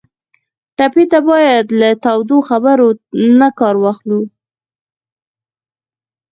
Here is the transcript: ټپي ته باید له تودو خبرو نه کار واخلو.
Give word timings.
ټپي 0.77 1.05
ته 1.11 1.19
باید 1.29 1.65
له 1.79 1.89
تودو 2.03 2.37
خبرو 2.49 2.89
نه 3.39 3.47
کار 3.59 3.75
واخلو. 3.83 4.21